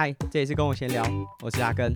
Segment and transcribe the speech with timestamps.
[0.00, 1.04] 嗨，这里是跟我闲聊，
[1.42, 1.92] 我是阿根。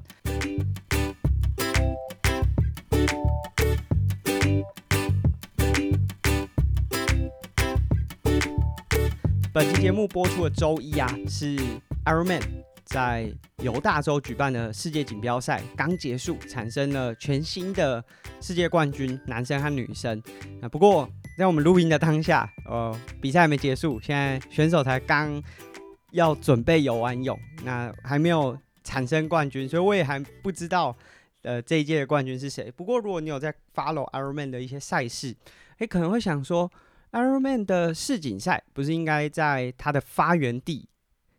[9.52, 11.56] 本期节目播出的周一啊，是
[12.04, 12.42] Ironman
[12.86, 18.04] 在犹大州举办的世界锦标赛刚结束，产生了全新的
[18.40, 20.20] 世界冠军，男生和女生。
[20.60, 25.40] 啊，不过在我们录音的当下，呃，比赛还没结束，现在选手才刚。
[26.12, 30.96] 要准备游完泳，那还没有产生冠军，所以我也还不知道，
[31.42, 32.70] 呃，这一届的冠军是谁。
[32.70, 35.34] 不过如果你有在 follow Ironman 的一些赛事，
[35.78, 36.70] 诶，可能会想说
[37.12, 40.88] ，Ironman 的世锦赛不是应该在它的发源地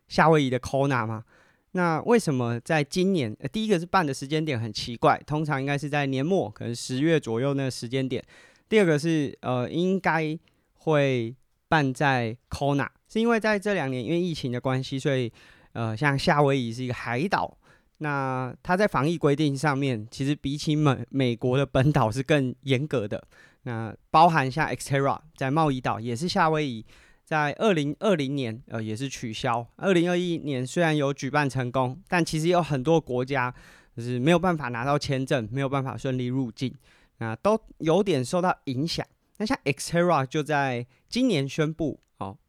[0.08, 1.24] 夏威夷的 Kona 吗？
[1.72, 8.22] 那为什么在今年，呃，第一个是办的时间点很奇怪，通常应该是在年末，可能十月左右那个时间点。
[8.68, 10.38] 第二个是，呃，应该
[10.74, 11.34] 会
[11.68, 12.88] 办在 Kona。
[13.14, 15.32] 是因为在这两年，因为疫情的关系，所以
[15.72, 17.56] 呃，像夏威夷是一个海岛，
[17.98, 23.22] 那它在防疫规定上面，其实比起美美国的本岛是更严格的。
[23.62, 26.84] 那包含像 Xterra 在茂宜岛也是夏威夷，
[27.24, 29.64] 在二零二零年呃也是取消。
[29.76, 33.54] 二零二一年虽然有举办成功，但其实有很多国家
[33.96, 36.74] 就是没有办法拿到签证，没有办法顺利入境，
[37.18, 39.06] 那都有点受到影响。
[39.36, 42.00] 那像 Xterra 就在今年宣布。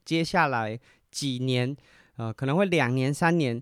[0.04, 1.76] 接下来几年，
[2.18, 3.59] 呃，可能会两年、三年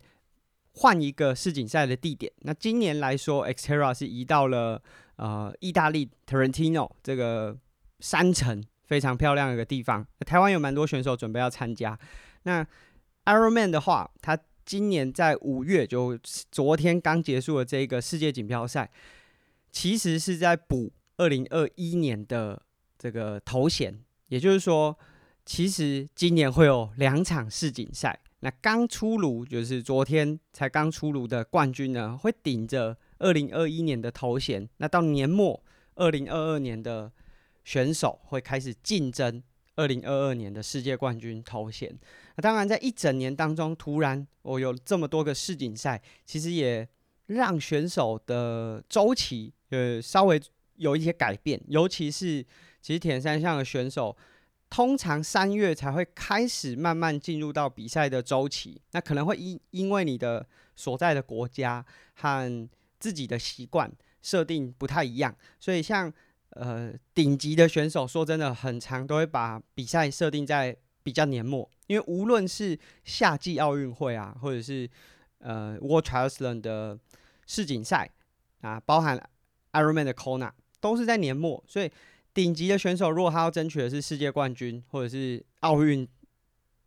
[0.74, 2.30] 换一个世锦赛的地点。
[2.40, 4.82] 那今年来说，Xterra 是移到了
[5.16, 7.56] 呃意大利 Trentino 这个
[8.00, 10.06] 山城非常漂亮的一个地方。
[10.26, 11.98] 台湾有蛮多选手准备要参加。
[12.44, 12.66] 那
[13.26, 16.20] Ironman 的话，他今年在五月就
[16.52, 18.92] 昨天刚结束了这个世界锦标赛，
[19.72, 22.62] 其实是在补二零二一年的
[22.98, 24.98] 这个头衔，也就是说。
[25.46, 34.68] 其实今年会有两场世锦赛，那刚出炉就是昨天才刚出炉的冠军呢，会顶着二零二一年的头衔。
[34.78, 35.62] 那到年末
[35.96, 37.12] 二零二二年的
[37.66, 39.44] 选手会开始竞争
[39.76, 41.94] 二零二二年的世界冠军头衔。
[42.36, 46.88] 那当然，在一整年当中，突然我有这么多个世锦赛，其实也
[47.28, 50.42] 让选手的周期呃稍微
[50.78, 52.42] 有一些改变，尤其是
[52.82, 54.16] 其实铁三项的选手。
[54.74, 60.44] 通常三月才会开始慢慢进入到比赛的周期，那可能会因因为你的
[60.76, 61.86] 所在的国家
[62.16, 62.68] 和
[63.00, 63.92] 自己的习惯
[64.24, 66.12] 设定不太一样，所以像
[66.50, 74.90] 呃顶级的选手，说真的很常都会把比赛设定在比较年末，因为无论是夏季奥运会啊，或者是
[75.38, 76.98] 呃 World Triathlon 的
[77.46, 78.10] 世锦赛
[78.62, 79.24] 啊，包含
[79.74, 81.92] Ironman 的 Kona 都是在年末，所以。
[82.34, 86.08] 顶级的选手，如果他要争取的是世界冠军或者是奥运，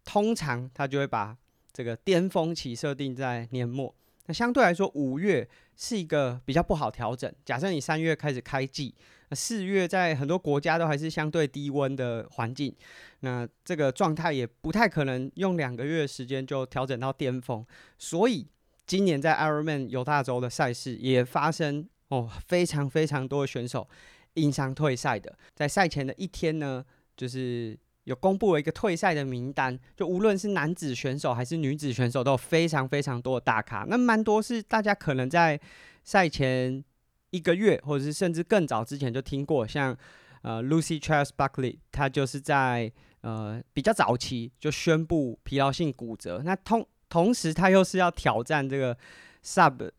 [0.04, 1.36] 通常他就会把
[1.72, 3.94] 这个巅峰期设定在年末。
[4.26, 7.32] 那相对来说，五月是一个比较不好调整。
[7.44, 8.92] 假设你三月开始开季，
[9.30, 12.74] 四月在很多国家都还是相对低温的环境，
[13.20, 17.64] 那这个状态也不太可能用两个月的时间就调整到巅峰。
[17.98, 18.44] 所以
[18.84, 23.88] 今年在 Ironman 犹大州的赛事也发生哦，非常非常多的选手。
[24.36, 26.84] 因伤退赛的，在赛前的一天呢，
[27.16, 29.76] 就是有公布了一个退赛的名单。
[29.96, 33.84] 就无论是男子选手还是女子选手，都有非常非常多的大咖。
[33.88, 35.58] 那蛮多是大家可能在
[36.04, 36.84] 赛前
[37.30, 39.96] 一个月，或者是甚至更早之前就听过，像
[40.42, 42.92] 呃 Lucy Charles Buckley，他就是在
[43.22, 46.42] 呃比较早期就宣布疲劳性骨折。
[46.44, 48.96] 那同同时他又是要挑战这个
[49.42, 49.90] Sub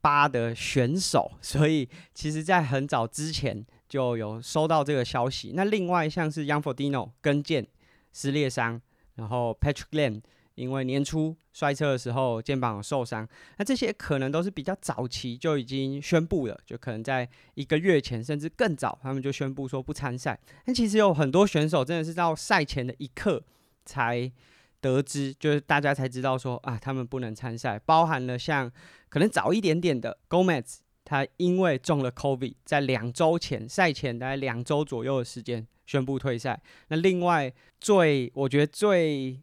[0.00, 3.64] 八的选手，所以其实在很早之前。
[3.92, 5.52] 就有收到这个消息。
[5.54, 7.66] 那另外像是 Young Fodino 跟腱
[8.10, 8.80] 撕裂伤，
[9.16, 10.22] 然后 Patrick Lamb
[10.54, 20.40] 因为年初摔车的时候肩膀有受伤，那这些可能都是比较早期就已经宣布了，就可能在一个月前甚至更早，他们就宣布说不参赛。
[20.64, 23.44] 但其实有很多选手真的是到赛前的一刻
[23.84, 24.32] 才
[24.80, 28.72] 得知，就是大家才知道说啊，他们不能参赛，包含了像
[29.10, 30.78] 可能早一点点的 Gomez。
[31.12, 36.58] 他因为中了 COVID，在两周前赛前大概两周左右的时间宣布退赛。
[36.88, 39.38] 那另外最我觉得最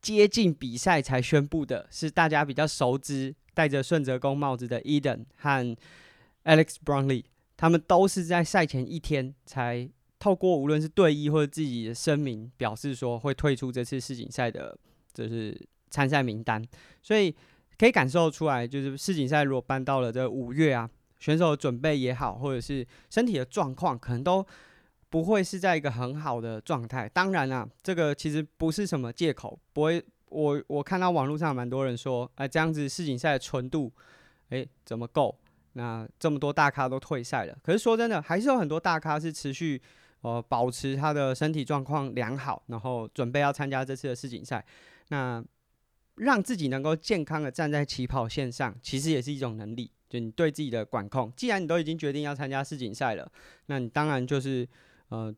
[0.00, 5.76] 接近比赛才宣布的是大家比较熟知戴着顺泽宫帽子的 Eden 和
[6.42, 7.22] Alex Brownlee，
[7.56, 9.88] 他们都是在赛前一天才
[10.18, 14.76] 透过无论是队医或者自己的声明表示说会退出这次世锦赛的，
[15.14, 15.56] 就是
[15.88, 16.60] 参赛名单。
[17.00, 17.32] 所以
[17.78, 20.90] 可以感受出来，就是世锦赛如果搬到了这五月啊。
[21.22, 24.44] 选手准备也好，或者是身体的状况，可能都
[25.08, 27.08] 不会是在一个很好的状态。
[27.08, 33.92] 当然啦，这个其实不是什么借口，不会，我我看到网络上蛮多人说，哎、这样子世锦赛的纯度，
[34.48, 35.38] 哎、怎么够？
[35.74, 39.80] 那这么多大咖都退赛了，可是说真的，还是有很多大咖是持续
[40.22, 44.64] 呃保持他的身体状况良好，然后准备要参加这次的世锦赛。
[45.08, 45.42] 那
[46.16, 49.90] 让自己能够健康的站在起跑线上，其实也是一种能力。
[50.12, 53.32] 就你对自己的管控，既然你都已经决定要参加世锦赛了，
[53.64, 54.68] 那你当然就是
[55.08, 55.34] 呃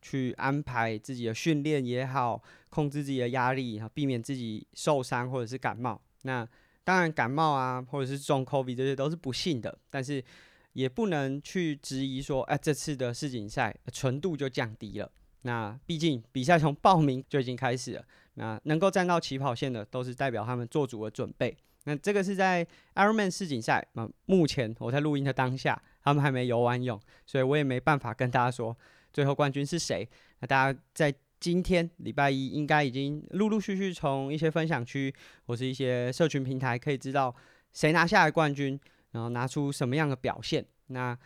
[0.00, 6.00] 去安排自己的训练也好，控制自己的压力，避免自己受伤或者是感冒。
[6.22, 6.48] 那
[6.84, 10.24] 当然感冒啊，或者是中 COVID 这些都是不幸的，但是
[10.72, 15.12] 也不能去质疑说，哎、这次的世锦赛纯度就降低了。
[15.42, 18.04] 那毕竟比赛从报名就已经开始了。
[18.36, 21.54] 那能够站到起跑线的，都是代表他们做足了准备。
[21.84, 28.76] 那这个是在 Ironman 世锦赛，那目前我在录音的当下，他们还没游完泳，所以我也没办法跟大家说
[29.12, 30.08] 最后冠军是谁。
[30.40, 35.14] 那大家在今天礼拜一应该已经陆陆续续从一些分享区
[35.46, 37.34] 或是一些社群平台可以知道
[37.72, 38.78] 谁拿下来冠军，
[39.12, 40.64] 然后拿出什么样的表现。
[40.88, 41.16] 那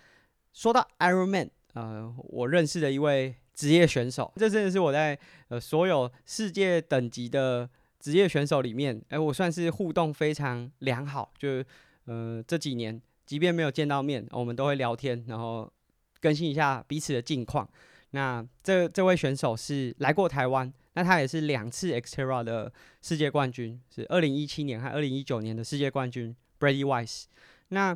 [0.53, 3.37] 说到 Ironman，呃，我认识的一位。
[3.59, 5.19] 职业选手，这真的是我在
[5.49, 7.69] 呃所有世界等级的
[8.09, 11.31] 职业选手里面，哎、我算是互动非常良好。
[11.37, 11.67] 就是
[12.07, 15.71] 呃这几年，即便没有见到面，我们都会聊天，然后
[16.19, 17.69] 更新一下彼此的近况。
[18.13, 22.73] 那这这位选手是来过台湾，那他也是两次 Xterra 的
[23.03, 27.25] 世界冠军，是二零一七年和二零一九年的世界冠军 Brady Wise。
[27.69, 27.95] 那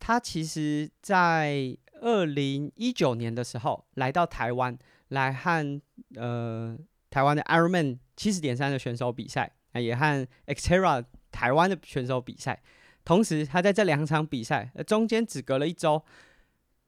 [0.00, 4.76] 他其实，在二零一九年的时候来到台湾。
[5.08, 5.80] 来和
[6.16, 6.76] 呃
[7.10, 12.62] 台湾的 Ironman 七十点三的选手比赛，也和 Xterra 台湾的选手比赛。
[13.04, 16.02] 同时，他在这两场比赛中间只隔了一周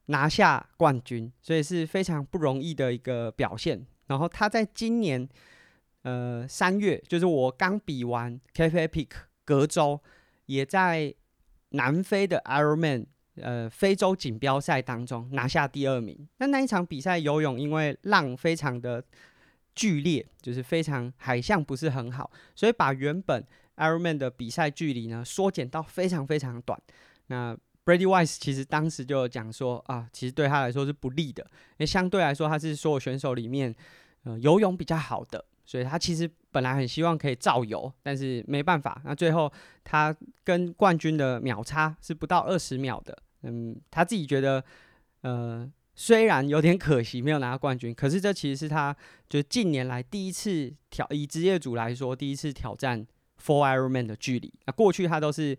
[0.06, 3.86] 拿下冠军，所以是非常不容易的一个表现。
[4.06, 5.28] 然后他在今年
[6.02, 9.08] 呃三月，就是我刚比完 Cape Epic
[9.44, 10.00] 隔周，
[10.46, 11.14] 也在
[11.70, 13.06] 南非的 Ironman。
[13.38, 16.26] 呃，非洲锦标赛当中拿下第二名。
[16.38, 19.04] 那那一场比赛游泳，因为浪非常的
[19.76, 23.46] 剧烈，就是非常海象不是很好，所以把原本
[23.76, 26.80] Ironman 的比赛距离呢缩减到非常非常短。
[27.28, 33.72] 那 Brady Wise 其实当时就讲说啊，其实对他来说是不利的，因为相对来说他是所有选手里面
[34.24, 39.00] 呃游泳比较好的，所以他其实本来很希望可以照游，但是没办法。
[39.04, 39.52] 那最后
[39.84, 43.16] 他跟冠军的秒差是不到二十秒的。
[43.42, 44.64] 嗯，他自己觉得，
[45.20, 48.94] 呃，虽然有点可惜没有拿到冠军，可是这其实是他
[49.28, 53.04] 就近年来第一次挑，以职业组来说，第一次挑战
[53.42, 54.52] Four Ironman 的距离。
[54.66, 55.58] 那过去他都是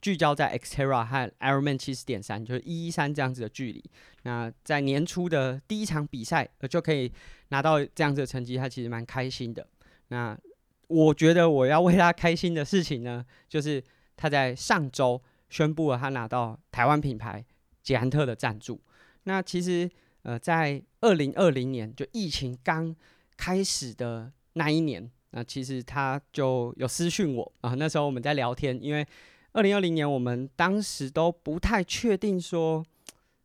[0.00, 3.82] 聚焦在 Xterra 和 Ironman 七十点三，就是一一三这样子的距离。
[4.22, 7.10] 那在年初的第一场比赛，呃，就可以
[7.48, 9.66] 拿到这样子的成绩，他其实蛮开心的。
[10.08, 10.38] 那
[10.86, 13.82] 我觉得我要为他开心的事情呢，就是
[14.16, 15.20] 他在上周。
[15.50, 17.42] 宣布了他拿到台湾品牌
[17.82, 18.78] 捷安特的赞助。
[19.28, 19.88] 那其实
[20.22, 22.96] 呃，在二零二零年就疫情刚
[23.36, 27.74] 开始的那一年，那其实他就有私讯我啊。
[27.74, 29.06] 那时候我们在聊天，因为
[29.52, 32.82] 二零二零年我们当时都不太确定说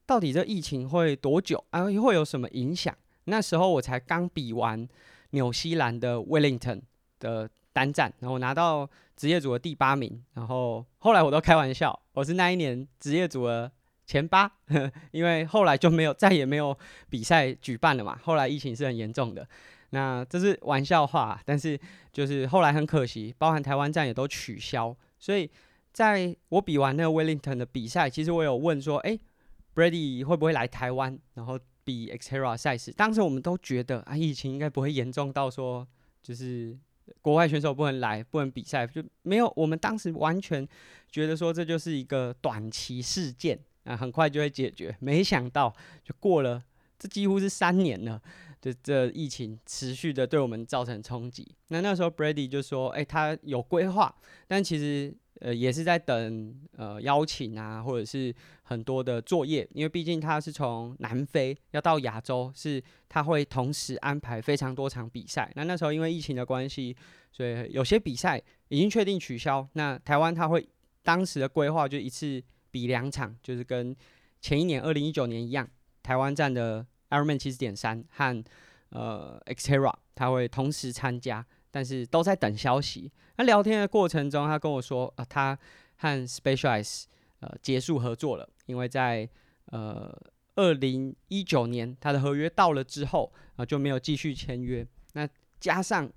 [0.06, 2.96] 到底这疫情会多久啊，会有什么影响。
[3.26, 4.88] 那时候我才刚比完
[5.32, 6.82] 纽西兰的 Wellington
[7.20, 8.90] 的单站，然后拿到。
[9.16, 13.72] 职业组的第八名，然后后来我都开玩笑，我是那一年职业组的
[14.06, 14.52] 前八，
[15.12, 16.78] 因为后来就没有再也没有
[17.10, 18.20] 比赛举办了嘛。
[18.24, 19.48] 后来疫情是很严重的，
[19.92, 21.80] 那这是玩笑话，但是
[22.12, 24.96] 就是后来很可惜，包含台湾站也都取消。
[25.20, 25.50] 所以
[25.92, 29.18] 在我比完那个 Wellington 的比赛，其实我有问说，哎
[29.76, 32.92] ，Brady 会不会来台湾，然后比 Xterra 赛事？
[32.92, 35.88] 当时我们都觉得啊，疫情应该不会严重到说
[36.22, 36.78] 就是。
[37.22, 39.52] 国外选手不能来，不能比赛，就没有。
[39.58, 40.66] 我们当时完全
[41.12, 44.96] 觉得说这就是一个短期事件啊，很快就会解决。
[45.00, 45.74] 没想到
[46.04, 46.64] 就过了，
[47.00, 48.22] 这几乎是三年了，
[48.62, 51.56] 这这疫情持续的对我们造成冲击。
[51.68, 54.16] 那那时候 Brady 就说：“哎，他有规划，
[54.48, 65.52] 但其实。”呃，也是在等呃邀请啊，或者是很多的作业，因为毕竟他是从南非要到亚洲，是他会同时安排非常多场比赛。
[65.56, 66.96] 那那时候因为疫情的关系，
[67.30, 69.68] 所以有些比赛已经确定取消。
[69.74, 70.66] 那台湾他会
[71.02, 72.42] 当时的规划就一次
[72.74, 73.96] 比两场，就是跟
[74.42, 75.66] 前一年二零一九年一样，
[76.02, 78.44] 台湾站的 Ironman 七十点三和
[78.90, 81.46] 呃 Xterra 他会同时参加。
[81.76, 83.12] 但是都在等消息。
[83.36, 85.58] 那聊天的过程中，他跟我说，呃，他
[85.96, 87.06] 和 Specialize
[87.40, 89.28] 呃结束合作了，因为在
[89.72, 90.16] 呃
[90.54, 94.86] 二零一九年他的合约到了之后，啊、就没有继续签约。
[95.14, 95.28] 那
[95.60, 96.08] 加上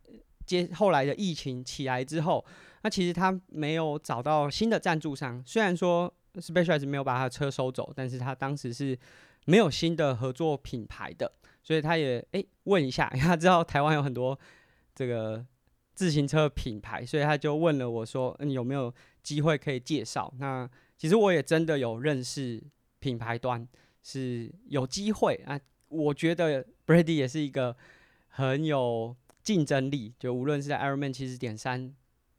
[0.44, 2.44] 接后来的疫情起来之后，
[2.82, 5.42] 那其实他没有找到新的赞助商。
[5.46, 8.98] 虽然说 Specialized 没有把他的车收走，但是他当时是
[9.46, 14.38] 没有新的合作品牌的，所以他也诶、问一下，因为他知道台湾有很多
[14.94, 15.44] 这个
[15.94, 22.62] 自行车品牌，所以他就问了我说：“你有没有机会可以介绍？”那其实我也真的有认识
[22.98, 23.66] 品牌端，
[24.02, 25.58] 是有机会啊。
[25.88, 27.76] 我觉得 Brady 也是一个
[28.28, 31.94] 很有竞争力，就无论是在 Ironman 七十点三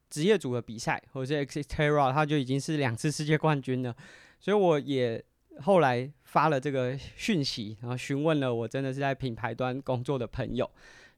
[0.10, 3.96] 职业组的比赛，或者是 Xterra，他就已经是两次世界冠军了。
[4.40, 5.24] 所以我也
[5.62, 10.70] 后来发了这个讯息，然后询问了我真的是在品牌端工作的朋友。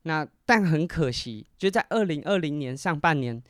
[0.04, 3.44] 那但很可惜，就在二零二零年上半年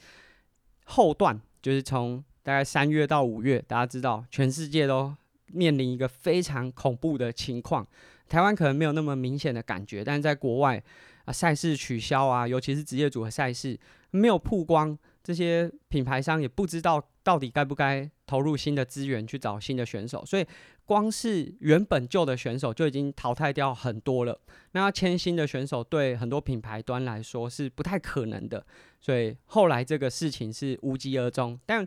[0.85, 5.15] 后段，就是从大概三月到五月，大家知道全世界都
[5.51, 7.87] 面临一个非常恐怖的情况。
[8.27, 10.81] 台湾可能没有那么明显的感觉，但是在国外
[11.25, 13.79] 啊，赛事取消啊，尤其是职业组的赛事
[14.09, 14.97] 没有曝光，
[15.29, 20.43] 这些品牌商也不知道到底该不该投入新的资源去找新的选手，所以
[20.85, 24.41] 光是原本旧的选手就已经淘汰掉很多了。
[24.71, 28.65] 那要签新的选手，对很多品牌端来说是不太可能的，
[28.99, 31.59] 所以后来这个事情是无疾而终。
[31.67, 31.85] 但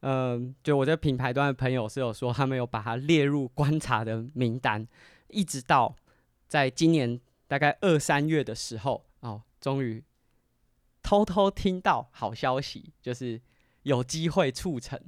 [0.00, 4.86] 嗯、就我这品牌端的朋友是有说，他们有把它列入观察的名单。
[5.28, 5.96] 一直到
[6.46, 10.04] 在今年大概二三月的时候，哦，终于
[11.04, 13.40] 偷偷听到好消息，就是
[13.84, 15.00] 有机会促成。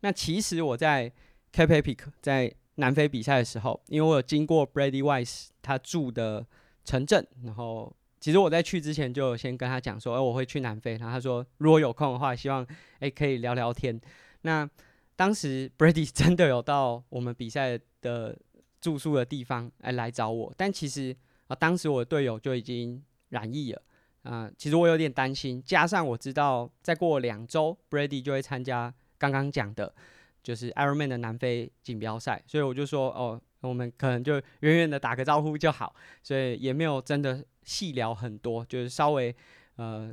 [0.00, 1.12] 那其实我在
[1.52, 6.44] Cape p i c 在南非比赛的时候，因为我有经过 Brady Wise 他住的
[6.84, 10.96] 城镇，然后其实我在去之前就先跟他讲说，哎，我会去南非。
[10.96, 12.66] 然后他说，如果有空的话，希望
[12.98, 14.00] 哎可以聊聊天。
[14.40, 14.68] 那
[15.14, 18.36] 当时 Brady 真的有到我们比赛的。
[18.82, 21.16] 住宿的地方哎来找我，但其实
[21.46, 23.80] 啊，当时我的队友就已经染疫了
[24.22, 24.50] 啊。
[24.56, 29.94] 其实我有点担心，加上我知道再过两周，Brady 就会参加刚刚讲的，
[30.42, 39.34] 就是 Ironman 的南非锦标赛，所以我就说哦，我们可能就远远的打个招呼就好，所以也没有真的细聊很多，就是稍微
[39.76, 40.12] 呃，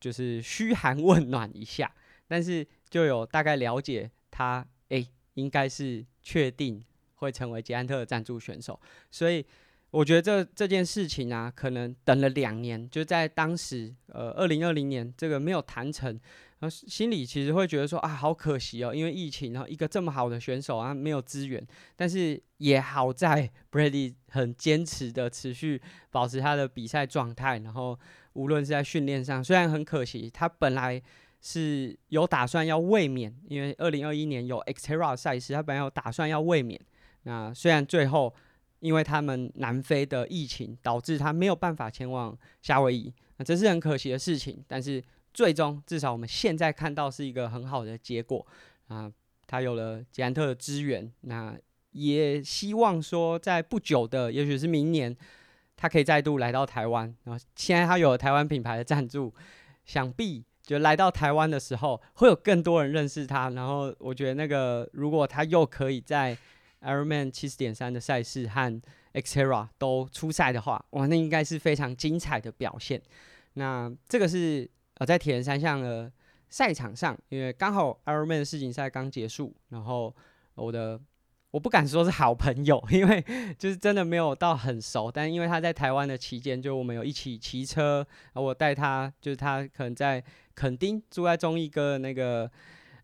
[0.00, 1.92] 就是嘘寒问暖一下，
[2.26, 6.84] 但是就有大概了解他，哎、应该是确定。
[7.22, 9.46] 会成为捷安特的赞助选手，所以
[9.92, 16.10] 我觉得这这件事情啊，可能等了两年，就在当时，呃，二零二零年这个没有谈成，
[16.58, 25.80] 然后心里其实会觉得说啊，好可惜哦，因为疫情，然后一个这么好的选手啊，没有资源，但是也好在 Brady 很坚持的持续
[26.10, 27.96] 保持他的比赛状态，然后
[28.32, 31.00] 无论是在训练上，虽然很可惜，他本来。
[31.44, 36.80] 是有打算要卫冕，因为二零二一年有 Xterra 赛事，他本来有打算要卫冕。
[37.24, 38.32] 那虽然最后
[38.82, 44.62] 因为他们南非的疫情导致他没有办法前往夏威夷，那这是很可惜的事情。
[44.68, 48.44] 但是最终至少我们现在看到是一个很好的结果
[48.88, 49.10] 啊，
[49.46, 51.56] 他有了捷安特的资源，那
[51.92, 55.16] 也希望说在不久的，也许是明年，
[55.76, 57.14] 他可以再度来到台湾。
[57.24, 59.32] 然后现在他有了台湾品牌的赞助，
[59.86, 60.44] 想必。
[60.64, 63.50] 就来到台湾的时候，会有更多人认识他。
[63.50, 66.38] 然后我觉得那个，如果他又可以在
[66.82, 68.82] Ironman 七十点三的赛事和
[69.14, 73.00] Xterra 都出赛的话，哇，那应该是非常精彩的表现。
[73.54, 76.12] 那这个是呃在铁人三项的
[76.48, 80.14] 赛场上，因为刚好 Ironman 世锦赛刚结束，然后
[80.56, 81.00] 我的。
[81.52, 83.22] 我不敢说是好朋友， 因为
[83.58, 85.12] 就是真的没有到很熟。
[85.12, 87.96] 但因为他在台湾的期间，就我们有一起骑车，
[88.32, 90.24] 然后我带他，就是他可能在
[90.54, 92.50] 垦丁住在忠义哥那个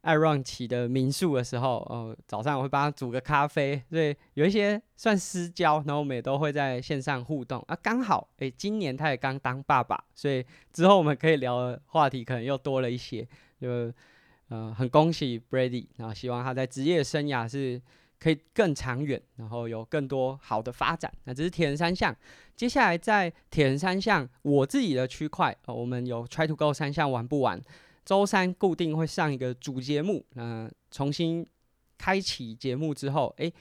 [0.09, 7.77] 爱 run 骑的民宿的时候，哦，早上我会帮他煮个咖啡，所以有一些算私交，然后我们也都会在线上互动啊。
[7.83, 13.29] 刚好，诶、今年他也刚当爸爸，所以之后我们可以聊的话题可能又多了一些。
[13.61, 13.93] 就
[14.49, 17.81] 呃，很恭喜 Brady，然后希望他在职业生涯是。
[18.21, 21.09] 可以更长远，然后有更多好的发展。
[21.23, 22.13] 那这是铁人三项。
[22.57, 27.63] 接下来在铁人三项，我自己的区块，呃，我们有 Try to Go 三项玩不完？
[28.09, 30.25] 周三固定会上一个主节目。
[30.33, 31.47] 那、呃、重新
[31.99, 33.53] 开启节目之后，诶，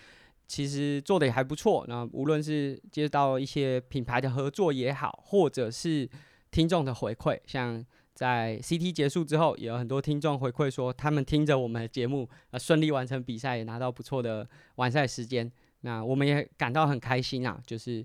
[0.47, 1.83] 其实做的也还不错。
[1.89, 6.09] 那无论是接到一些品牌的合作也好，或者是
[6.49, 7.85] 听众的回馈，像。
[8.13, 15.51] 在 CT 结束之后，也有很多听众回馈说，他们听着我们的节目，呃，顺利完成比赛，也拿到不错的完赛时间。
[15.81, 18.03] 那我们也感到很开心啊，就是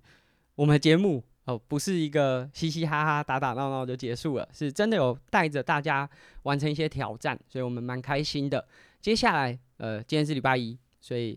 [0.54, 6.08] 我们的节目哦，不是一个嘻嘻哈哈、打打闹闹就结束了，是真的有带着大家
[6.44, 8.66] 完成一些挑战，所以我们蛮开心的。
[9.00, 11.36] 接下来，呃，今天是礼拜一，所以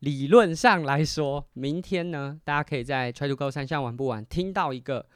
[0.00, 5.06] 理论上来说，明天呢，大家可以在 Try to Go 三项玩不玩听到一个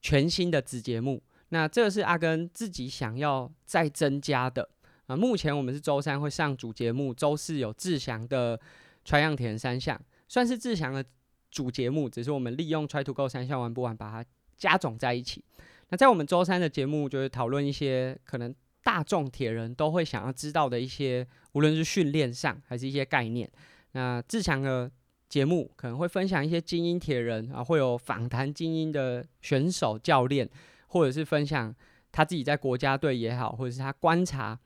[0.00, 1.22] 全新的子节目。
[1.50, 4.70] 那这个是阿根自己想要再增加的
[5.06, 5.16] 啊。
[5.16, 8.58] 目前我们是周三会上主节目，周四有志祥的
[9.04, 11.04] Try 样田三项，算是志祥的
[11.50, 15.44] 主节目，只是我们利用 Try to Go 三项玩不玩把它加总在一起。
[15.88, 23.50] 那在我们周三的节目，就是讨论一些可能大众铁人都会想要知道的一些，无论是训练上还是一些概念。
[23.92, 24.90] 那志强的
[25.28, 30.48] 节目可能会分享一些精英铁人啊，会有访谈精英的选手、教练，
[30.86, 31.74] 或者是分享
[32.12, 34.58] 他自己在国家队也好，或者是他观察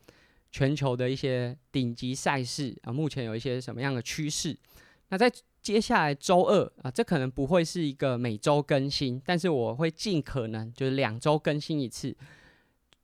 [0.51, 4.55] 全球的一些顶级赛事啊，目前有一些什么样的趋势。
[5.09, 5.33] 那在
[5.65, 12.15] 接下来周二啊，这可能不会是一个每周更新，但是我会尽可能就是两周更新一次。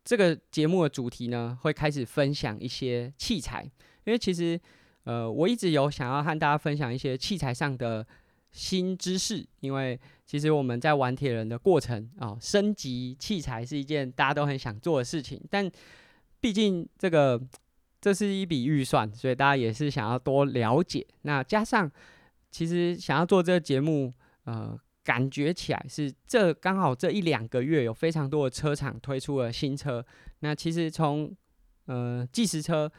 [0.05, 3.65] 这个节目的主题呢，会开始分享一些器材，
[4.05, 4.61] 因为其实
[5.05, 8.07] 呃，我一直有想要和大家分享一些器材上的
[8.53, 15.71] 新知识，因为其实我们在玩铁人的过程啊，升级器材是一件大家都很想做的事情，但
[16.43, 17.41] 毕竟这个
[18.03, 21.07] 这是一笔预算，所以大家也是想要多了解。
[21.23, 21.91] 那加上。
[22.51, 24.13] 其实想要做这个节目，
[24.45, 30.05] 呃，感觉起来是这刚好这一两个月有非常多的车厂推出了新车。
[30.41, 31.35] 那其实从
[31.87, 32.91] 呃计时车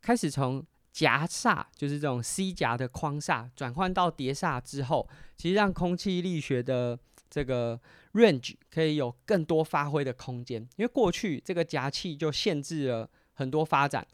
[0.00, 6.98] 开始，从夹刹就是这种 C 夹的框刹转换到碟刹之后，其实让空气力学的
[7.28, 7.80] 这个
[8.14, 10.60] range 可以有更多发挥的空间。
[10.76, 14.06] 因为过去这个夹器就限制了很多发展。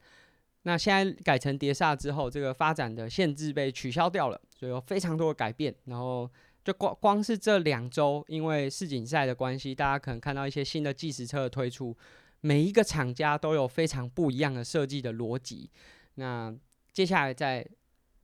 [0.63, 5.75] 那现在改成碟刹之后，这个发展的限制被取消掉了，所以有非常多的改变。
[5.85, 6.31] 然后
[6.65, 11.97] 就光光是这两周，因为世锦赛的关系，大家可能看到一些新的计时车的推出，
[12.41, 15.71] 每一个厂家都有非常不一样的设计的逻辑。
[16.15, 16.53] 那
[16.93, 17.67] 接下来在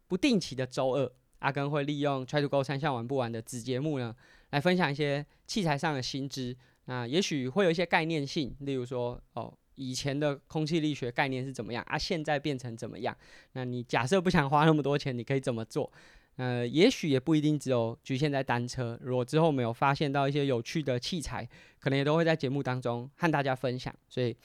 [0.09, 4.17] 不定期的周二，阿根会利用 Try to Go 三项玩不完的子节目呢，
[4.51, 6.57] 来分享一些器材上的新知。
[6.87, 9.53] 那也许会有一些概念性，例如说哦。
[9.75, 11.97] 以前的空气力学概念是怎么样啊？
[11.97, 13.17] 现在变成怎么样？
[13.55, 15.91] 那你假设不想花那么多钱，你可以怎么做？
[16.37, 18.99] 呃，也许也不一定只有局限在单车。
[19.03, 23.95] 如果之后没有发现到一些有趣的器材，可能也都会在节目当中和大家分享。
[24.09, 24.37] 所以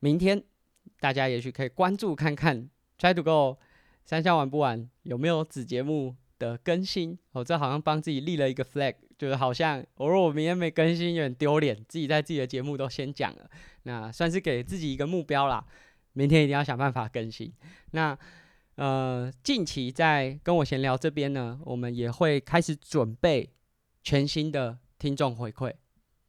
[0.00, 0.42] 明天
[0.98, 3.58] 大家也许可以关注看看，Try to Go
[4.04, 7.18] 三项玩不玩有没有子节目的更新？
[7.32, 8.94] 哦，这好像帮自己立了一个 flag。
[9.16, 11.76] 就是好像，我如果我明天没更新，有点丢脸。
[11.86, 13.50] 自己在自己的节目都先讲了，
[13.82, 15.62] 那算是给自己一个目标啦。
[16.14, 17.52] 明天一定要想办法更新。
[17.90, 18.18] 那
[18.76, 23.50] 呃，近期在跟我闲聊这边呢，我们也会开始准备
[24.02, 25.72] 全新的听众回馈。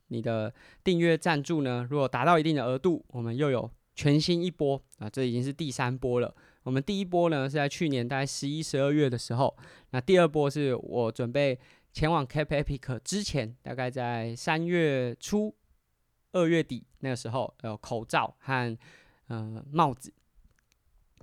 [0.07, 6.35] 你的订阅赞助呢，如果达到一定的额度，我们又有全新一波啊，这已经是第三波了。
[6.63, 9.57] 我们第一波呢是在去年大概十一、十二月的时候，
[9.91, 11.59] 那第二波是我准备。
[11.93, 15.53] 前往 Cape Epic 之前，大概在三月初、
[16.31, 18.77] 二月底那个时候，有口罩和
[19.27, 20.13] 呃帽子。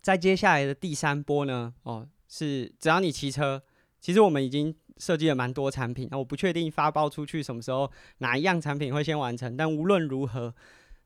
[0.02, 3.62] 在接下来的第三波呢，哦，是只要你骑车，
[4.00, 6.08] 其实我们已经设计了蛮多产品。
[6.10, 9.56] 那我不确定发包出去什么时候，哪一样产品会先完成。
[9.56, 10.54] 但无论如何，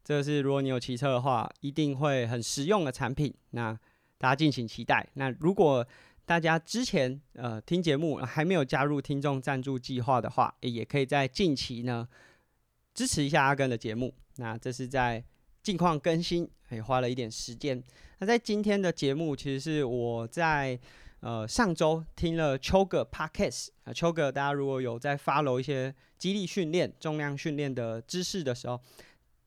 [0.04, 3.34] 这是如果你有骑车的话，一定会很实用的产品。
[3.50, 3.72] 那
[4.18, 5.08] 大家敬请期待。
[5.14, 5.86] 那如果
[6.24, 12.06] 大家之前呃听节目还没有加入听众赞助计划的话，也可以在近期呢
[12.94, 14.14] 支持一下阿根的节目。
[14.36, 15.22] 那这是在
[15.62, 17.82] 近况更新，也花了一点时间。
[18.22, 20.78] 那在今天的节目，其实是我在
[21.18, 28.80] 呃上周听了秋哥 Podcast 啊，秋哥大家如果有在 follow 一些肌力训练、重量训练的知识的时候，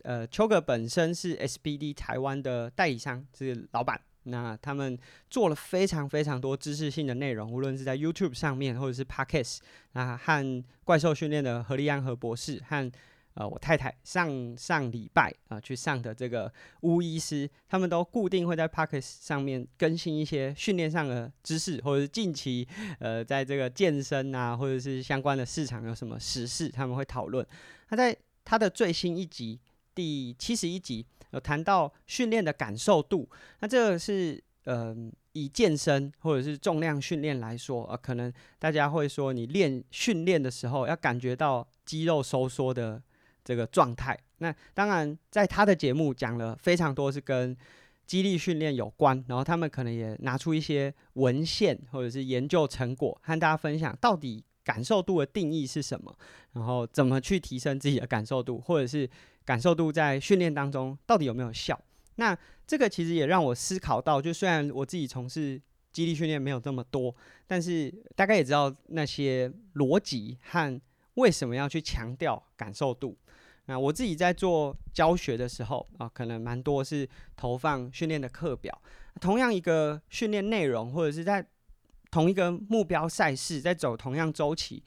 [0.04, 3.98] 呃，邱哥本身是 SBD 台湾的代理商，是老板。
[4.24, 9.60] 那他们做了非常非常多知识性的内容，无论是在 YouTube 上面，或者是 Podcast。
[9.94, 12.92] 那和怪兽训练的何立安何博士，和
[13.36, 22.68] 呃我太太上上礼拜啊、去上的这个巫医师，他们都固定会在 Podcast 上面更新一些训练上的知识，或者是近期
[23.00, 27.46] 呃在这个健身啊，或者是相关的市场有什么时事，他们会讨论。
[27.88, 29.60] 他在他的最新一集
[29.94, 31.06] 第七十一集。
[31.32, 34.96] 有谈到训练的感受度，那这个是呃
[35.34, 43.04] 以健身或者是重量训练来说，呃可能大家会说你练训练的时候要感觉到肌肉收缩的
[43.46, 44.20] 这个状态。
[44.40, 47.56] 那当然在他的节目讲了非常多是跟
[48.06, 56.14] 激励训练有关，然后他们可能也拿出一些文献或者是研究成果和大家分享，到底感受度的定义是什么，
[56.52, 59.10] 然后怎么去提升自己的感受度，或者是。
[59.46, 61.80] 感受度在训练当中到底有没有效？
[62.16, 65.62] 那这个其实也让我思考到，就虽然我自己从事
[65.94, 70.82] 激励训练没有这么多，但是大概也知道那些逻辑和
[71.16, 73.18] 为什么要去强调感受度。
[73.66, 78.80] 那我自己在做教学的时候啊，可能蛮多是投放训练的课表。
[79.20, 81.44] 同样一个训练内容，或者是在
[82.12, 84.84] 同一个目标赛事，在走同样周期，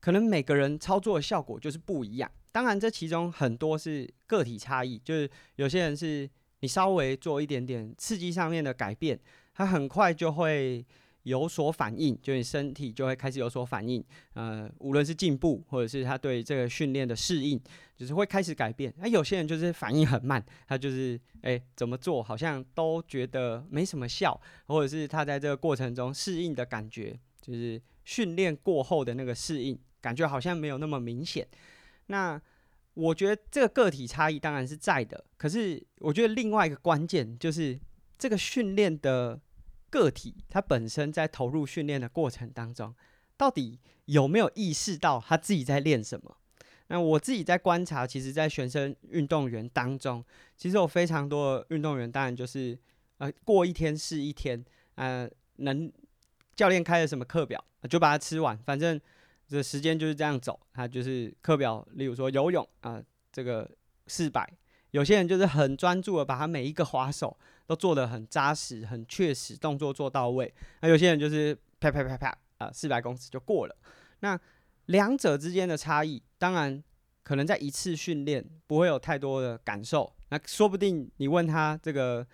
[0.00, 2.28] 可能每个人操作的效果就是不一样。
[2.50, 6.28] 当然，这其中很多是个体差异，就是有些人是
[6.60, 9.16] 你稍微做一点点刺激上面的改变，
[9.54, 10.84] 他很快就会。
[11.28, 14.02] 有所反应，就你身体就会开始有所反应。
[14.32, 17.60] 呃，无论是进步，或者是他对这个训练的适应，
[17.94, 18.92] 就是会开始改变。
[18.96, 31.46] 那有些人就是反应很慢，他就是哎、怎么做好像都觉得没什么效，或者是他在这个过程中适应的感觉，就是训练过后的那个适应感觉好像没有那么明显。
[32.06, 32.40] 那
[32.94, 37.78] 我觉得这个个体差异当然是在的，可是我觉得另外一个关键就是
[38.18, 39.38] 这个训练的。
[39.90, 42.94] 个体他本身在投入训练的过程当中，
[43.36, 46.36] 到底有没有意识到他自己在练什么？
[46.88, 50.24] 那我自己在观察，其实，在学生运动员当中，
[50.56, 52.78] 其实有非常多的运动员，当然就是
[53.18, 55.92] 呃过一天是一天，呃能
[56.56, 58.98] 教练开了什么课表就把它吃完，反正
[59.46, 60.58] 这时间就是这样走。
[60.72, 63.70] 他就是课表，例如说游泳啊、这个
[64.06, 64.50] 四百，
[64.92, 67.38] 有些人就是很专注的把他每一个滑手。
[67.68, 70.52] 都做得很扎实、很确实，动作做到位。
[70.80, 73.76] 那有些人就是啪啪啪啪啊，四百公尺就过了。
[74.20, 74.40] 那
[74.86, 76.82] 两者之间的差异，当然
[77.22, 80.10] 可能在一次训练不会有太多的感受。
[80.30, 82.26] 那说不定你问他这个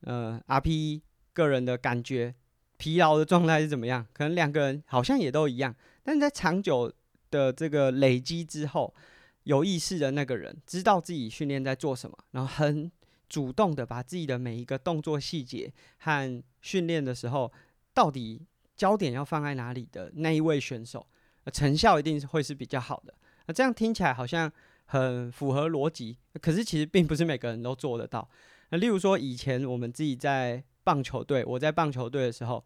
[0.00, 1.02] 呃 RPE
[1.34, 2.34] 个人的感觉、
[2.78, 5.76] 疲劳的状态是怎么样，可能两个人好像也都一样。
[6.02, 6.90] 但是在长久
[7.30, 8.94] 的这个累积之后，
[9.42, 12.90] 有意识的那个人知道自己训练在做什么，然后很。
[13.30, 17.50] 主动的把自己的每一个动作细节和训练的时候，
[17.94, 18.42] 到底
[18.76, 21.06] 焦点要放在哪里的那一位选手，
[21.50, 23.14] 成效一定会是比较好的。
[23.46, 24.50] 那这样听起来好像
[24.86, 28.28] 很符合逻辑，可是其实并不是每个人都做得到。
[28.70, 32.64] 那例如说，以前我们自己在棒球队，我在棒球队的时候，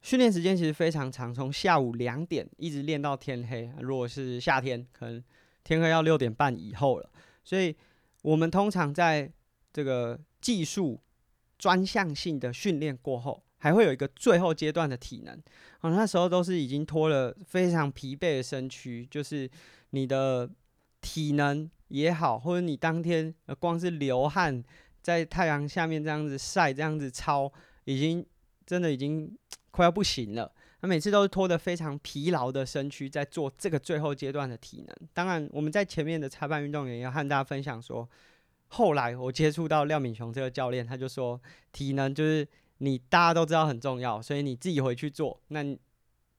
[0.00, 3.70] 训练时间其实非常长，从下午两点一直练到天黑。
[3.80, 5.22] 如果是夏天，可能
[5.62, 7.10] 天黑要六点半以后了。
[7.44, 7.74] 所以
[8.22, 9.30] 我们通常在
[9.72, 11.00] 这个技术
[11.58, 15.34] 专项性的训练过后，还会有一个最后阶段的体能。
[15.80, 19.48] 哦，那时候都是已经拖了非常疲惫的身躯，就是
[19.90, 20.50] 你的
[21.00, 24.62] 体能也好，或者你当天光是流汗
[25.02, 27.52] 在太阳下面这样子晒，这样子操，
[27.84, 28.24] 已经
[28.66, 29.36] 真的已经
[29.70, 30.50] 快要不行了。
[30.80, 35.08] 那每次都是拖得非常疲劳的身躯在做这个最后阶段的体能。
[35.12, 38.08] 当然，我们在前面的裁判运动员要和大家分享说。
[38.72, 41.40] 后来我接触到廖敏雄这个教练，他就说
[41.72, 42.46] 体能就是
[42.78, 45.76] 你大家都知道很重要，所以你自己回去做，那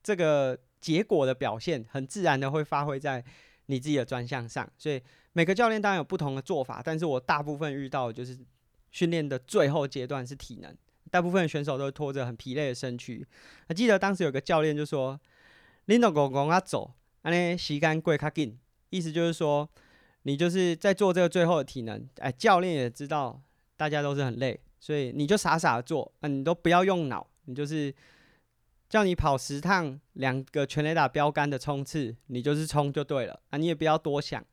[0.02, 3.22] 这个结果的表现很自然的会发挥在
[3.66, 4.66] 你自己的专项上。
[4.78, 4.98] 所以
[5.34, 8.38] 每个教练当然有不同的做法，但是我大部分遇到的就是
[8.90, 10.74] 训练的最后阶段是体能，
[11.10, 13.26] 大部分选手都拖着很疲累的身躯。
[13.68, 15.20] 还记得当时有个教练就说
[15.84, 19.68] ：“你都公公啊走，安尼时间过较紧。”意思就是说。
[20.24, 23.42] 你就是在做这个最后的体能，哎，教练也知道
[23.76, 27.92] 大家都是很累，所以你就傻傻的做，啊，你都不要用脑，你就是
[28.88, 34.44] 叫你跑十趟两个全垒打标杆的冲刺，你就是冲就对了，啊，你也不要多想，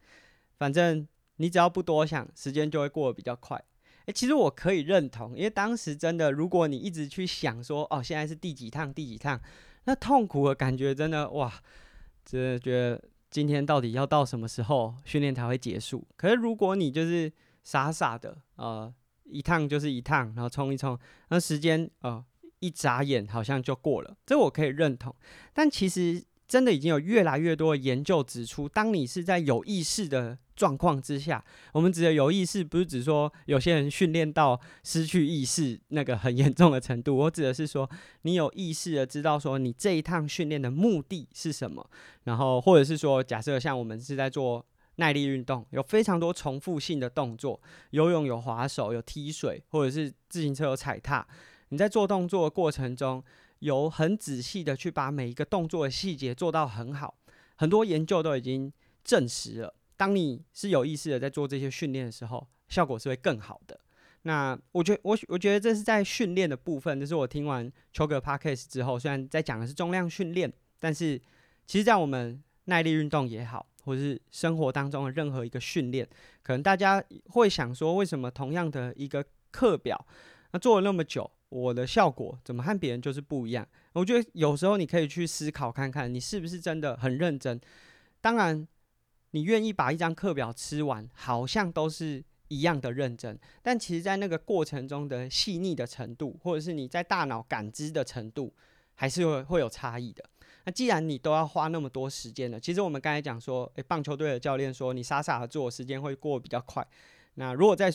[0.58, 3.64] 反正你只要不多想，时间就会过得比较快。
[4.06, 9.40] 哎，其实我可以认同，因为当时真的，如果你一直去想说，哦，现在是第几趟第几趟，
[9.84, 11.54] 那痛苦的感觉真的哇，
[12.26, 13.00] 真的觉得。
[13.30, 16.08] 今天到底要到什么时候训练才会结束？
[16.18, 17.32] 可是如果你就是
[17.64, 18.92] 傻傻的，呃，
[19.26, 20.98] 一趟就是一趟，然后冲一冲，
[21.30, 22.24] 那时间呃
[22.60, 25.16] 一眨眼好像就过了，这我可以认同。
[25.54, 31.42] 但其实真的已经有越来越多的研究指出，当你是在有意识的状况之下，
[31.72, 37.16] 我们指的有意识，不是指说有些人训练到失去意识那个很严重的程度。
[37.16, 37.90] 我指的是说，
[38.24, 41.90] 你有意识的知道说你这一趟训练的目的是什么，
[42.26, 44.66] 然后或者是说，假设像我们是在做
[44.98, 51.26] 耐力运动，有非常多重复性的动作，游泳有划手，有踢水，或者是自行车有踩踏。
[51.70, 53.24] 你在做动作的过程中，
[53.60, 57.16] 有很仔细的去把每一个动作的细节做到很好，
[57.56, 58.74] 很多研究都已经
[59.06, 59.74] 证实了。
[60.00, 63.78] 当你是有意识的在做这些训练的时候，效果是会更好的。
[64.22, 66.98] 那我觉，我我觉得这是在训练的部分。
[66.98, 71.22] 就是我听完邱哥 Podcast 之后，虽然在讲的是重量训练，但是
[71.68, 76.08] 其实，在我们耐力运动也好，或是生活当中的任何一个训练，
[76.44, 80.08] 可能大家会想说，为什么同样的一个课表，
[80.54, 83.68] 那做了那么久，我的效果怎么和别人就是不一样？
[83.92, 87.60] 我觉得有时候你可以去思考看看，你是不是真的很认真。
[88.22, 88.66] 当然。
[89.32, 98.54] 你愿意把一张课表吃完，好像都是一样的认真，但其实，在那个过程中的细腻的程度，或者是你在大脑感知的程度，
[98.96, 100.24] 还是会会有差异的。
[100.66, 106.86] 那既然你都要花那么多时间了，其实我们刚才讲说，诶，棒球队的教练说，你傻傻的做，时间会过比较快。
[107.36, 107.94] 那如果再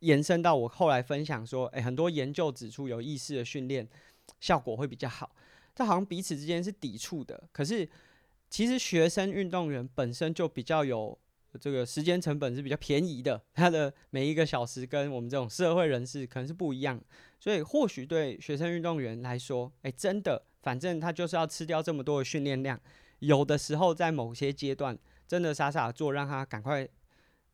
[0.00, 3.88] 延伸到我后来分享说，诶，很多研究指出，有意识的训练
[4.40, 5.34] 效果会比较好，
[5.74, 7.42] 这好像彼此之间是抵触的。
[7.50, 7.88] 可是，
[8.48, 11.18] 其实学生运动员本身就比较有
[11.60, 17.00] 这个时间成本是比较便宜的，他的每一个小时跟我们这种社会人士可能是不一样，
[17.40, 22.78] 所以或许对学生运动员来说，诶，真的，反正他就是要吃掉这么多的训练量，
[23.20, 26.86] 有的时候在某些阶段，真的傻傻做，让他赶快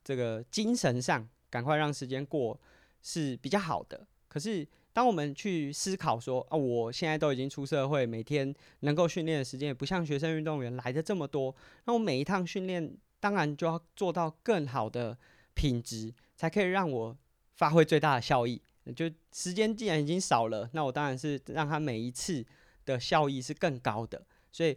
[0.03, 2.61] 这个精神上赶快让时间过
[3.03, 4.07] 是比较好的。
[4.27, 12.97] 可是当我们去思考说，啊，我现在都已经出社会，每天能够训练的时间也不像学生运动员来的这么多，那我每一趟训练。
[13.23, 15.17] 当然就要做到更好的
[15.55, 17.17] 品质，才可以让我
[17.55, 18.61] 发挥最大的效益。
[18.97, 22.45] 就时间既然已经少了，那我当然是让他每一次
[22.85, 24.21] 的效益是更高的。
[24.51, 24.77] 所以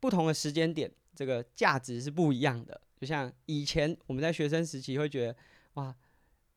[0.00, 2.80] 不同的时间点，这个价值是不一样的。
[2.98, 5.36] 就像以前我们在学生时期会觉得，
[5.74, 5.94] 哇，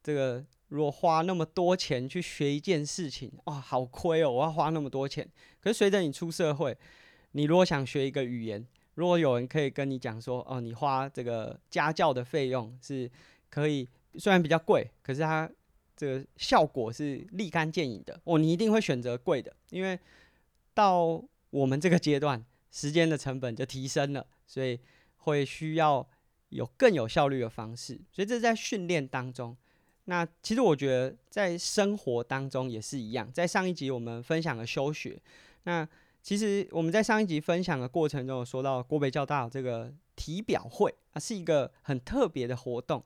[0.01, 5.27] 这个如果花那么多钱去学一件事情，哇，好亏哦，我要花那么多钱。
[5.59, 6.77] 可是随着你出社会，
[7.31, 13.09] 你如果想学一个语言，如果有人可以跟你讲说，哦，你花这个家教的费用是
[13.49, 15.49] 可以，虽然比较贵，可是它
[15.95, 18.19] 这个效果是立竿见影的。
[18.23, 19.99] 哦，你一定会选择贵的，因为
[20.73, 24.79] 到我们这个阶段，时间的成本就提升了，所以
[25.17, 26.07] 会需要
[26.49, 27.99] 有更有效率的方式。
[28.11, 29.57] 所以这是在训练当中，
[30.09, 33.31] 那其实我觉得在生活当中也是一样。
[33.31, 35.21] 在上一集我们分享了休学，
[35.63, 35.87] 那。
[36.21, 43.01] 其实我们在上一集分享的过程中有说到，国北教大这个体表会啊，是一个很特别的活动。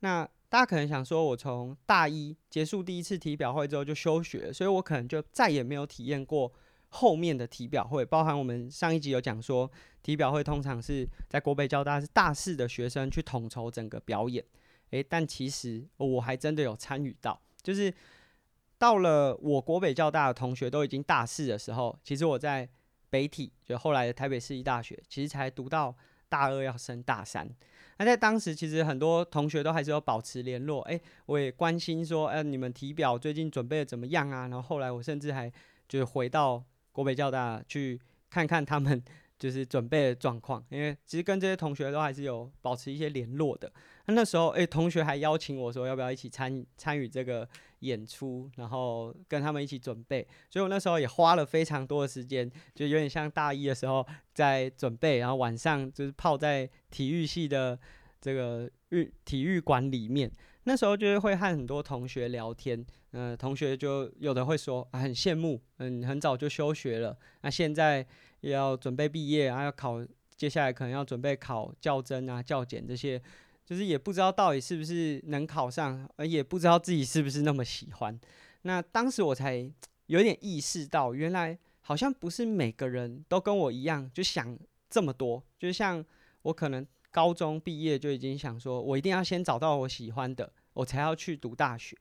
[0.00, 6.52] 那大家可能想说，我从大一结束第一次体表会之后就休学，所以我可能就再也没有体验过
[6.90, 8.04] 后面的体表会。
[8.04, 9.68] 包含我们上一集有讲说，
[10.02, 14.44] 体表会通常是在国北交大是大四的学生去统筹整个表演。
[14.90, 17.92] 诶，但其实我还真的有参与到，就是。
[18.80, 22.68] 到了我国北交大的同学都已经大四的时候，其实我在
[23.10, 25.92] 北体，就后来的台北市立大学，其实才读到
[26.28, 27.50] 大二要升大三。
[27.96, 34.42] 那在当时，其实很多同学都还是有保持联络，诶，我也关心说，诶，你们体表最近准备的怎么样啊？
[34.42, 35.52] 然后后来我甚至还
[35.88, 39.02] 就回到国北交大去看看他们
[39.38, 43.72] 就是准备的状况，因为其实跟这些同学都还是有保持一些联络的。
[44.06, 47.48] 那那时候，诶，同学还邀请我说，要不要一起参参与这个。
[47.82, 57.78] 演出，然后跟他们一起准备，所以我那时候也花了非常多的时间，就有点像大一的时候在准备，然后晚上就是泡在体育系的
[58.20, 60.28] 这个运体育馆里面。
[60.64, 68.04] 那时候就是会和很多同学聊天，嗯、同学就有的会说，很羡慕，嗯，很早就休学了，那现在
[68.40, 70.04] 也要准备毕业，然后要考，
[70.36, 73.20] 接下来可能要准备考教甄啊、教检这些。
[73.64, 78.18] 就是也不知道到底是不是能考上，而也不知道自己是不是那么喜欢。
[78.62, 79.70] 那当时我才
[80.06, 85.44] 有点意识到，原来好像不是每个人都跟我一样，就想这么多。
[85.58, 86.02] 就像
[86.40, 91.94] 我可能高中毕业就已经想说，我一定要先找到我喜欢的，我才要去读大学。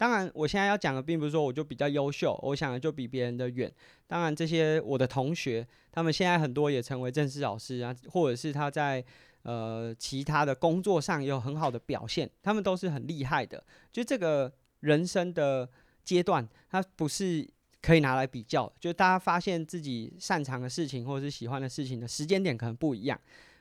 [0.00, 3.70] 当然，我现在要讲的并不是说我就比较优秀，我想的就比别人的远。
[4.06, 9.04] 当然，这些我的同学，他们现在很多也成为正式老师啊，或者是他在。
[9.42, 13.64] 呃，其他的工作上有很好的表现，他们都是很厉害的。
[13.90, 15.66] 就这个人生的
[16.04, 17.48] 阶段，它不是
[17.80, 18.70] 可以拿来比较。
[18.78, 23.18] 就大家发现自己擅长的事情或者是喜欢的事情的时间点可能不一样。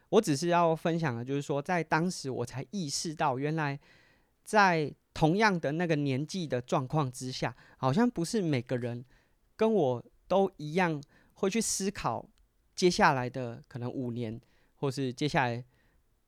[0.10, 3.80] 我只是要分享的，就是说，在当时我才意识到，原来
[4.43, 9.04] 在同样的那个年纪的状况之下，好像不是每个人
[9.56, 11.02] 跟我都一样
[11.34, 12.28] 会去思考
[12.76, 14.39] 接下来的可能五年。
[14.82, 15.62] 或是接下来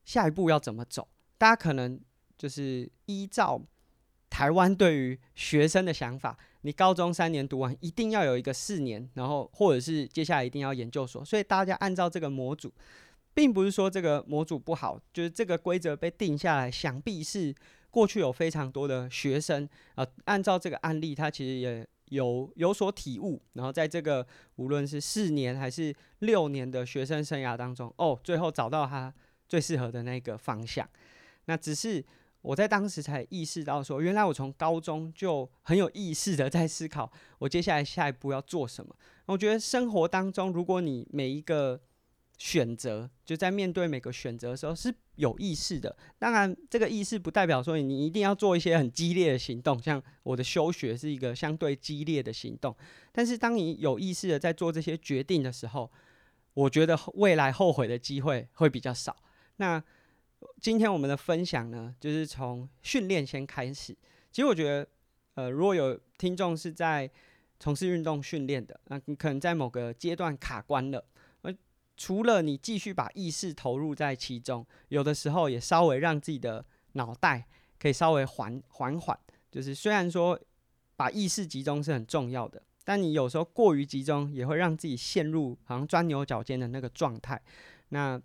[0.03, 1.07] 下一步要怎么走？
[1.37, 1.97] 大家可能
[2.37, 3.61] 就是依照
[4.29, 11.23] 台湾对于学生的想法，你高中三年读完，一定要有一个四年，然后或者是接下来一定要研究所。
[11.23, 12.73] 所以大家按照这个模组，
[13.33, 17.55] 并不是说这个模组不好，就是这个规则被定下来，想必是
[17.91, 21.87] 过去有非常多的学生啊，按照这个案例，他其实也。
[22.11, 24.27] 有有所体悟，然后在这个
[24.57, 29.13] 无论是四年还是六年的学生生涯当中，哦，最后找到他
[29.47, 30.85] 最适合的那个方向。
[31.45, 32.03] 那只是
[32.41, 38.93] 我在当时才意识到说，原来我从高中就很有意识的在思考，我接下来下一步要做什么。
[39.27, 41.79] 我觉得生活当中，如果你每一个
[42.43, 45.95] 选择，就在面对每个选择的时候是有意识的。
[46.17, 52.75] 当然，这个意识不代表说你一定要做一些很激烈的行动，像我的休学是一个相对激烈的行动。
[53.11, 55.91] 但是，当你有意识的在做这些决定的时候，
[56.55, 59.15] 我觉得未来后悔的机会会比较少。
[59.57, 59.81] 那
[60.59, 63.95] 今天我们的分享呢，就是从训练先开始。
[64.31, 64.87] 其实我觉得，
[65.35, 67.07] 呃，如果有听众是在
[67.59, 71.05] 从事运动训练的，那你可能在某个阶段卡关了。
[72.01, 77.45] 除了你继续把意识投入在其中，有的时候也稍微让自己的脑袋
[77.77, 79.15] 可以稍微缓缓缓。
[79.51, 80.39] 就是虽然说
[80.95, 87.39] 把意识集中是很重要的，但你有时候过于集中也会让自己陷入好像钻牛角尖的那个状态。
[87.89, 88.19] 那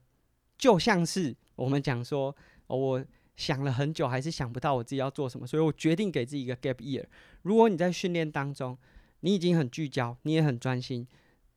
[0.57, 2.35] 就像是我们讲说，
[2.69, 3.05] 我
[3.37, 7.05] 想了很久还是想不到我自己要做什么，所以我决定给自己一个 gap year。
[7.43, 8.79] 如果你在训练当中，
[9.21, 11.07] 你已经很聚焦，你也很专心，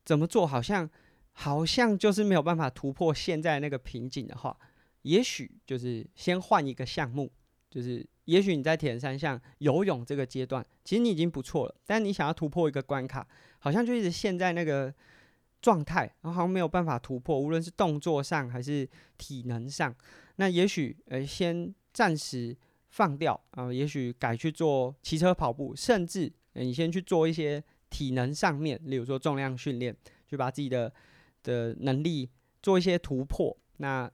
[0.04, 0.90] 怎么做好像。
[1.32, 4.56] 好像就是没有办法突破现在那个瓶颈的话，
[5.02, 7.32] 也许就是先换一个项目，
[7.70, 13.26] 就是也许你在铁人三项游泳这个阶段，其实你已经不错了，但你想要突破一个关卡，
[13.58, 14.92] 好像就一直陷在那个
[15.62, 19.94] 状态，然后好像没有办法突破，无论是动作上还是体能上，
[20.36, 22.54] 那也许呃先暂时
[22.88, 29.96] 放掉啊，也许改去做骑车、跑步，甚至你先去做一些体能上面，例如说重量训练，
[30.28, 30.92] 去把自己的。
[31.42, 32.28] 的能力
[32.62, 34.10] 做一些突破，那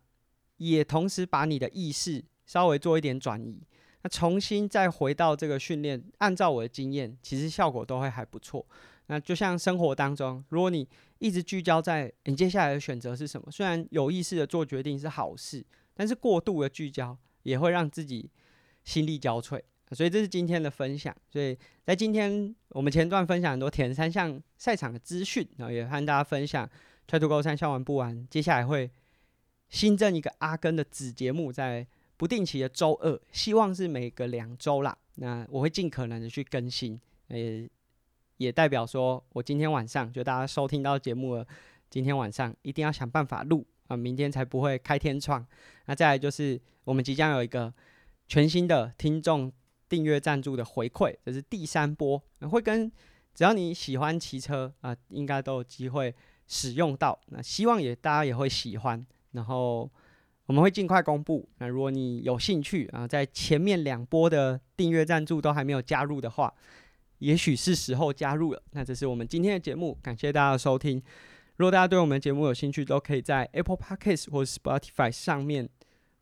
[0.56, 3.60] 也同时把你的意识稍微做一点转移，
[4.02, 8.66] 那重新再回到这个训练，按照我的经验，其实效果都会还不错。
[9.08, 18.30] 那就像生活当中，如果你一直聚焦在你接下来的选择是什么，虽然有意识的做决定是好事，但是过度的聚焦也会让自己
[18.84, 19.60] 心力交瘁。
[19.92, 21.14] 所以这是今天的分享。
[21.30, 26.68] 所以在今天我们前段分享很多铁人三项赛场的资讯，然后也和大家分享。
[27.08, 28.90] 翠竹高山笑玩不完，接下来会
[29.68, 34.96] 新增一个阿根的子节目，在不定期的周二，希望是每个两周啦。
[35.16, 37.68] 那我会尽可能的去更新，也
[38.38, 41.46] 也代表说我今天晚上就大家收听到节目了，
[41.88, 45.46] 今天晚上一定要想办法录啊，明天才不会开天窗。
[45.86, 47.72] 那再来就是我们即将有一个
[48.26, 49.52] 全新的听众
[49.88, 52.90] 订阅赞助的回馈，这是第三波，会跟
[53.34, 56.14] 只要你喜欢骑车啊，应该都有机会。
[56.46, 59.90] 使用到，那希望也大家也会喜欢，然后
[60.46, 61.48] 我们会尽快公布。
[61.58, 66.52] 那如果你有兴趣啊，在前面两波的订阅赞助都还没有加入的话，
[67.18, 68.62] 也许是时候加入了。
[68.72, 71.02] 那这是我们今天的节目，感谢大家的收听。
[71.56, 75.68] 如果大家对我们节目有兴趣，都可以在 Apple Podcast 或者 Spotify 上面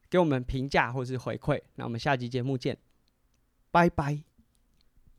[0.08, 1.60] 给我们评价或是回馈。
[1.74, 2.78] 那我们下集节目见，
[3.72, 4.33] 拜拜。